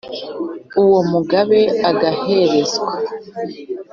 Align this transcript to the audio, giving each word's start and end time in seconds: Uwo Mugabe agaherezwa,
Uwo 0.81 0.99
Mugabe 1.11 1.59
agaherezwa, 1.89 2.91